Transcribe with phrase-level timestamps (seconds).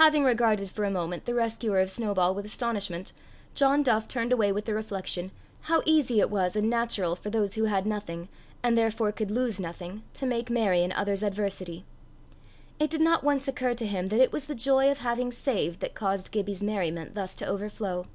[0.00, 3.12] Having regarded for a moment the rescuer of Snowball with astonishment,
[3.54, 7.54] John Duff turned away with the reflection, how easy it was and natural for those
[7.54, 8.30] who had nothing,
[8.62, 11.84] and therefore could lose nothing, to make merry in others' adversity.
[12.80, 15.80] It did not once occur to him that it was the joy of having saved
[15.80, 18.06] that caused Gibbie's merriment thus to overflow.